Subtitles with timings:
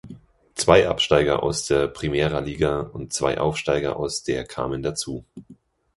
[0.55, 5.25] Zwei Absteiger aus der Primeira Liga und zwei Aufsteiger aus der kamen dazu.